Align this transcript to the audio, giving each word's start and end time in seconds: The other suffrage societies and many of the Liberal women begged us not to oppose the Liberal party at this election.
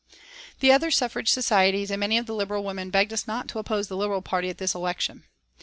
The 0.61 0.71
other 0.71 0.89
suffrage 0.89 1.29
societies 1.29 1.91
and 1.91 1.99
many 1.99 2.17
of 2.17 2.25
the 2.25 2.33
Liberal 2.33 2.63
women 2.63 2.89
begged 2.89 3.13
us 3.13 3.27
not 3.27 3.47
to 3.49 3.59
oppose 3.59 3.87
the 3.87 3.95
Liberal 3.95 4.23
party 4.23 4.49
at 4.49 4.57
this 4.57 4.73
election. 4.73 5.25